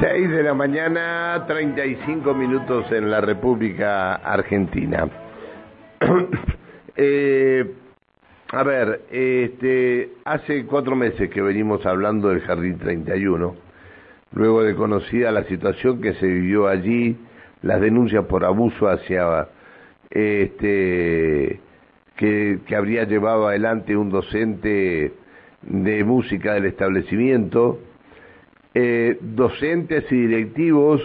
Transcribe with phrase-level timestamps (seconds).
[0.00, 5.06] 6 de la mañana, 35 minutos en la República Argentina.
[6.96, 7.70] eh,
[8.50, 13.54] a ver, este, hace cuatro meses que venimos hablando del Jardín 31,
[14.32, 17.18] luego de conocida la situación que se vivió allí,
[17.60, 19.48] las denuncias por abuso hacia
[20.08, 21.60] este
[22.16, 25.12] que, que habría llevado adelante un docente
[25.60, 27.80] de música del establecimiento,
[28.74, 31.00] eh, docentes y directivos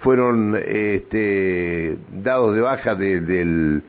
[0.00, 3.82] fueron este, dados de baja del,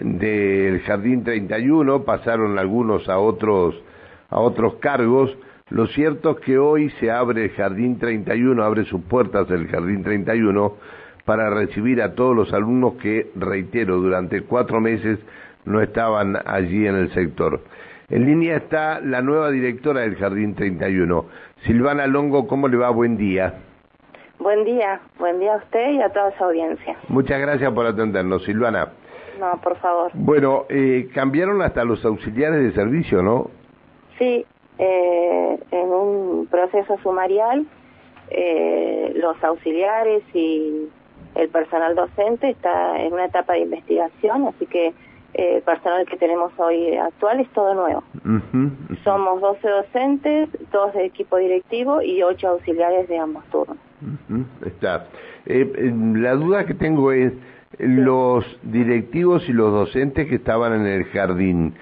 [0.00, 3.80] del Jardín 31, pasaron algunos a otros,
[4.28, 5.36] a otros cargos.
[5.70, 10.02] Lo cierto es que hoy se abre el Jardín 31, abre sus puertas el Jardín
[10.02, 10.76] 31
[11.24, 15.18] para recibir a todos los alumnos que, reitero, durante cuatro meses
[15.64, 17.60] no estaban allí en el sector.
[18.08, 21.26] En línea está la nueva directora del Jardín 31,
[21.64, 22.46] Silvana Longo.
[22.46, 22.90] ¿Cómo le va?
[22.90, 23.54] Buen día.
[24.38, 26.96] Buen día, buen día a usted y a toda su audiencia.
[27.08, 28.92] Muchas gracias por atendernos, Silvana.
[29.40, 30.10] No, por favor.
[30.14, 33.50] Bueno, eh, cambiaron hasta los auxiliares de servicio, ¿no?
[34.18, 34.44] Sí,
[34.78, 37.66] eh, en un proceso sumarial,
[38.30, 40.88] eh, los auxiliares y
[41.34, 44.92] el personal docente está en una etapa de investigación, así que
[45.36, 48.02] el personal que tenemos hoy actual es todo nuevo.
[49.04, 53.76] Somos 12 docentes, dos de equipo directivo y ocho auxiliares de ambos turnos.
[54.64, 55.06] Está.
[55.44, 57.32] Eh, la duda que tengo es,
[57.78, 61.74] los directivos y los docentes que estaban en el jardín,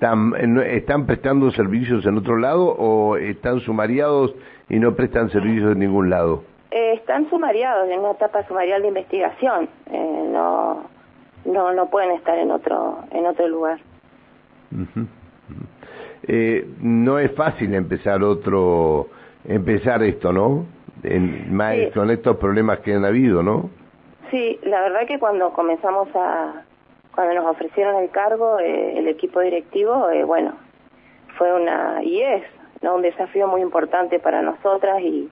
[0.00, 4.34] ¿están prestando servicios en otro lado o están sumariados
[4.70, 6.44] y no prestan servicios en ningún lado?
[6.70, 9.68] Eh, están sumariados en una etapa sumarial de investigación.
[9.90, 11.01] Eh, no
[11.44, 13.78] no no pueden estar en otro en otro lugar.
[16.28, 19.08] Eh, no es fácil empezar otro
[19.44, 20.66] empezar esto, ¿no?
[21.02, 23.70] En, más con estos problemas que han habido, ¿no?
[24.30, 26.62] Sí, la verdad que cuando comenzamos a
[27.14, 30.54] cuando nos ofrecieron el cargo eh, el equipo directivo, eh, bueno,
[31.36, 32.42] fue una y es
[32.82, 32.94] ¿no?
[32.94, 35.28] un desafío muy importante para nosotras y,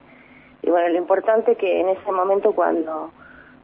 [0.61, 3.11] y bueno, lo importante que en ese momento cuando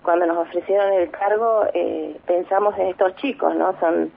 [0.07, 3.77] cuando nos ofrecieron el cargo eh, pensamos en estos chicos, ¿no?
[3.81, 4.09] Son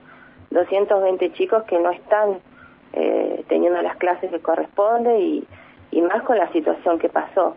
[0.50, 2.38] 220 chicos que no están
[2.92, 7.56] eh, teniendo las clases que corresponde y, más con la situación que pasó.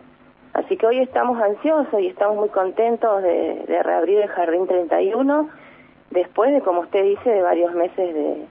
[0.52, 5.48] Así que hoy estamos ansiosos y estamos muy contentos de, de reabrir el Jardín 31
[6.10, 8.46] después de, como usted dice, de varios meses de,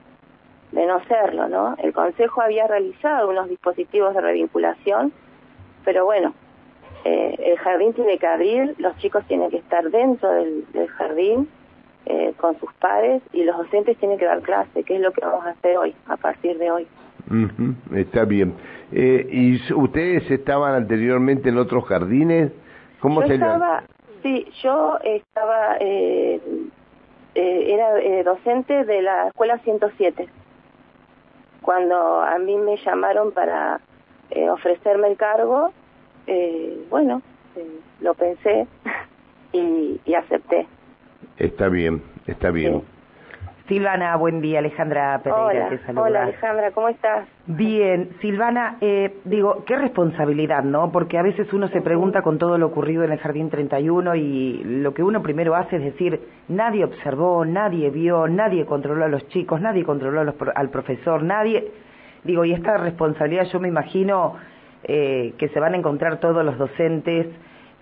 [0.72, 1.74] de no serlo, ¿no?
[1.76, 5.12] El Consejo había realizado unos dispositivos de revinculación,
[5.84, 6.32] pero bueno,
[7.04, 10.64] eh, el jardín tiene que abrir, los chicos tienen que estar dentro del,
[10.96, 11.48] jardín
[12.06, 15.20] eh, con sus padres y los docentes tienen que dar clase, que es lo que
[15.20, 16.86] vamos a hacer hoy, a partir de hoy.
[17.94, 18.54] está bien.
[18.90, 22.52] Eh, ¿Y ustedes estaban anteriormente en otros jardines?
[23.00, 23.84] ¿Cómo yo estaba,
[24.22, 25.76] sí, yo estaba,
[27.34, 30.26] era docente de la escuela 107.
[31.60, 33.80] Cuando a mí me llamaron para
[34.50, 35.70] ofrecerme el cargo,
[36.26, 37.22] eh, bueno,
[37.56, 38.66] eh, lo pensé
[39.52, 40.66] y, y, acepté.
[41.38, 42.82] Está bien, está bien.
[43.68, 47.26] Silvana, buen día, Alejandra Pereira hola, te Hola Alejandra, ¿cómo estás?
[47.46, 50.92] Bien, Silvana, eh, digo, qué responsabilidad, ¿no?
[50.92, 54.62] Porque a veces uno se pregunta con todo lo ocurrido en el Jardín 31 y
[54.64, 59.26] lo que uno primero hace es decir, nadie observó, nadie vio, nadie controló a los
[59.28, 61.72] chicos, nadie controló al profesor, nadie...
[62.22, 64.36] Digo, y esta responsabilidad yo me imagino
[64.86, 67.26] eh, que se van a encontrar todos los docentes,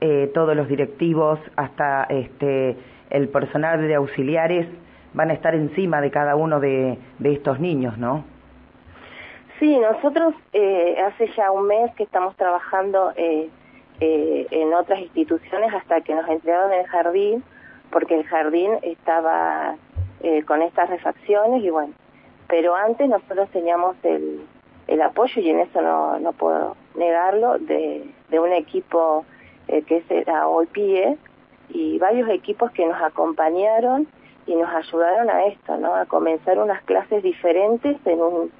[0.00, 2.76] eh, todos los directivos, hasta este,
[3.10, 4.68] el personal de auxiliares,
[5.12, 8.24] van a estar encima de cada uno de, estos niños, ¿no?
[9.58, 16.14] Sí, nosotros eh, hace ya un mes que estamos trabajando en otras instituciones hasta que
[16.14, 17.44] nos entregaron el jardín,
[17.90, 19.74] porque el jardín estaba
[20.46, 21.92] con estas refacciones y bueno,
[22.48, 29.24] pero antes nosotros teníamos el, apoyo, y en eso no puedo negarlo, de, un equipo
[29.68, 30.68] eh, que era hoy
[31.68, 34.06] y varios equipos que nos acompañaron
[34.46, 35.94] y nos ayudaron a esto, ¿no?
[35.94, 38.50] A comenzar unas clases diferentes en un,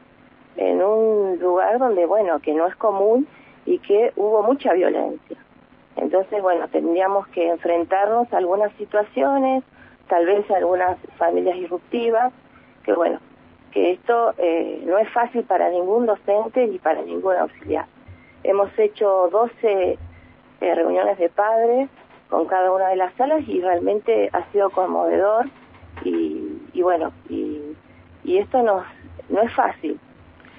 [0.57, 3.27] en un lugar donde, bueno, que no es común
[3.67, 5.37] y que hubo mucha violencia.
[5.97, 9.65] Entonces, bueno, tendríamos que enfrentarnos a algunas situaciones,
[10.09, 12.33] tal vez a algunas familias irruptivas,
[12.85, 13.19] que bueno,
[13.73, 17.87] que esto eh, no es fácil para ningún docente ni para ningún auxiliar.
[18.45, 19.99] Hemos hecho 12
[20.61, 21.89] eh, reuniones de padres
[22.29, 25.47] con cada una de las salas y realmente ha sido conmovedor
[26.05, 27.77] y, bueno, y,
[28.25, 28.83] esto no,
[29.29, 30.01] no es fácil,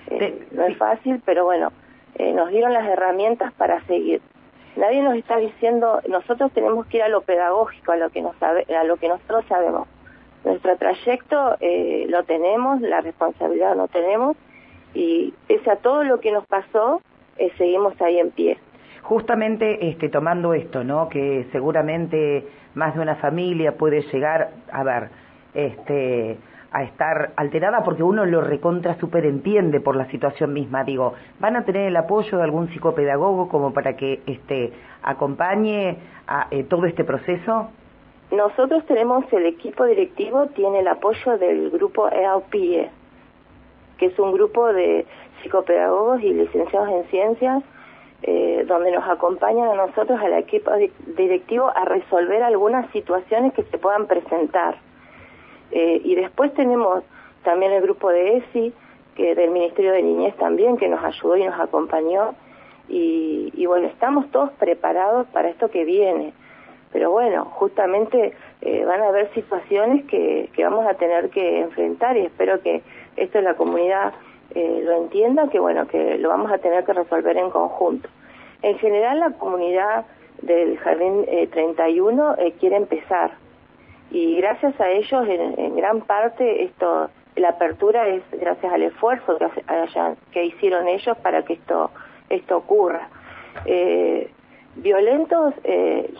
[0.07, 1.71] eh, no es fácil, pero bueno,
[2.19, 4.21] nos dieron las herramientas para seguir.
[4.75, 8.35] Nadie nos está diciendo, nosotros tenemos que ir a lo pedagógico, a lo que, nos
[8.37, 9.87] sabe, a lo que nosotros sabemos.
[10.43, 14.35] Nuestro trayecto eh, lo tenemos, la responsabilidad no tenemos,
[14.95, 17.01] y pese a todo lo que nos pasó,
[17.37, 18.57] eh, seguimos ahí en pie.
[19.01, 21.09] Justamente este, tomando esto, ¿no?
[21.09, 25.09] Que seguramente más de una familia puede llegar, a ver,
[25.53, 26.37] este,
[26.73, 30.83] a estar alterada porque uno lo recontra super entiende por la situación misma.
[30.83, 35.97] Digo, ¿van a tener el apoyo de algún psicopedagogo como para que este, acompañe
[36.27, 37.69] a eh, todo este proceso?
[38.31, 42.89] Nosotros tenemos el equipo directivo, tiene el apoyo del grupo EAUPIE,
[43.99, 45.05] que es un grupo de
[45.43, 47.63] psicopedagogos y licenciados en ciencias,
[48.23, 50.71] eh, donde nos acompañan a nosotros, al equipo
[51.17, 54.77] directivo, a resolver algunas situaciones que se puedan presentar.
[55.71, 57.03] Eh, y después tenemos
[57.43, 58.73] también el grupo de ESI,
[59.15, 62.33] que del Ministerio de Niñez también, que nos ayudó y nos acompañó.
[62.87, 66.33] Y, bueno, estamos todos preparados para esto que viene.
[66.91, 72.17] Pero bueno, justamente eh, van a haber situaciones que, que vamos a tener que enfrentar
[72.17, 72.83] y espero que
[73.15, 74.13] esto la comunidad
[74.55, 78.09] eh, lo entienda, que bueno, que lo vamos a tener que resolver en conjunto.
[78.61, 80.05] En general la comunidad
[80.41, 83.31] del Jardín 31 eh, eh, quiere empezar
[84.11, 89.47] y gracias a ellos en, gran parte esto la apertura es gracias al esfuerzo que,
[90.31, 91.89] que hicieron ellos para que esto
[92.29, 93.09] esto ocurra.
[94.75, 95.55] violentos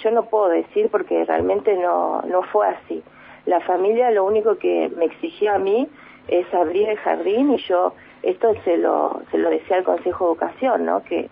[0.01, 3.03] yo no puedo decir porque realmente no, no fue así.
[3.45, 5.87] La familia lo único que me exigió a mí
[6.27, 7.93] es abrir el jardín y yo
[8.23, 11.03] esto se lo, se lo decía al Consejo de Educación, ¿no?
[11.03, 11.29] Que,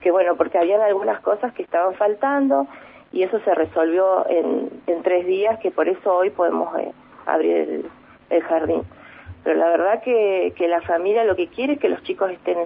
[0.00, 2.66] que bueno, porque habían algunas cosas que estaban faltando
[3.12, 6.92] y eso se resolvió en, en tres días, que por eso hoy podemos eh,
[7.26, 7.84] abrir
[8.30, 8.82] el, jardín.
[9.44, 12.58] Pero la verdad que, que la familia lo que quiere es que los chicos estén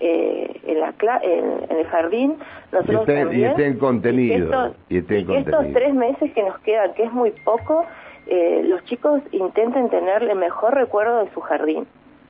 [0.00, 2.36] eh, en, la en, en, el jardín,
[2.70, 4.72] nosotros y estén, también, y estén contenidos.
[4.88, 7.84] Y, estos tres meses que nos quedan, que es muy poco,
[8.28, 11.86] eh, los chicos intenten tenerle mejor recuerdo de su jardín.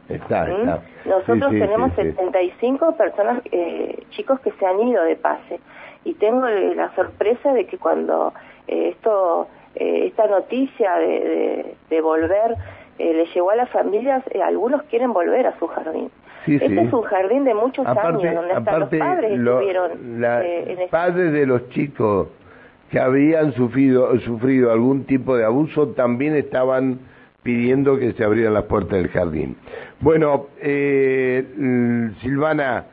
[0.08, 1.08] Está, ¿Mm?
[1.08, 5.60] Nosotros tenemos 75 personas, eh, chicos que se han ido de pase
[6.04, 8.32] y tengo la sorpresa de que cuando
[8.66, 12.56] eh, esto, eh, esta noticia de, de, volver
[12.98, 16.10] le llegó a las familias, algunos quieren volver a su jardín.
[16.46, 20.20] este es un jardín de muchos años donde hasta los padres estuvieron.
[20.20, 20.42] La,
[20.90, 22.28] padres de los chicos
[22.90, 26.98] que habían sufrido, sufrido algún tipo de abuso también estaban
[27.42, 29.56] pidiendo que se abrieran las puertas del jardín.
[30.00, 31.44] Bueno, eh,
[32.20, 32.86] Silvana,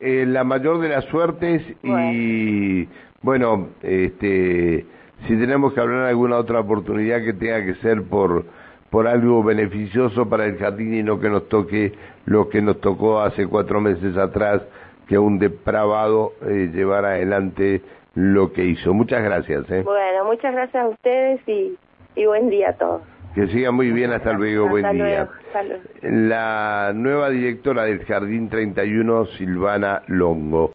[0.00, 2.88] eh, la mayor de las suertes y
[3.22, 4.84] bueno, este,
[5.26, 8.44] si tenemos que hablar alguna otra oportunidad que tenga que ser por
[8.92, 11.94] por algo beneficioso para el jardín y no que nos toque
[12.26, 14.60] lo que nos tocó hace cuatro meses atrás,
[15.08, 17.80] que un depravado eh, llevara adelante
[18.14, 18.92] lo que hizo.
[18.92, 19.68] Muchas gracias.
[19.70, 19.82] ¿eh?
[19.82, 21.74] Bueno, muchas gracias a ustedes y,
[22.14, 23.00] y buen día a todos.
[23.34, 25.28] Que siga muy bien, hasta luego, buen día.
[26.02, 30.70] La nueva directora del Jardín 31, Silvana Longo.